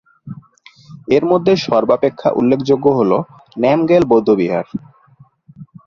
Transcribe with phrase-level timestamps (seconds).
[1.07, 3.11] এর মধ্যে সর্বাপেক্ষা উল্লেখযোগ্য হল
[3.57, 4.65] র্নাম-র্গ্যাল বৌদ্ধবিহার।